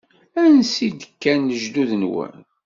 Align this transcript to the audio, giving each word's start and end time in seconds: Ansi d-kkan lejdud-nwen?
Ansi 0.43 0.87
d-kkan 0.99 1.41
lejdud-nwen? 1.51 2.35